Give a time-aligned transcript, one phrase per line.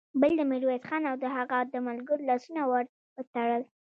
[0.21, 2.85] بل د ميرويس خان او د هغه د ملګرو لاسونه ور
[3.17, 3.63] وتړل.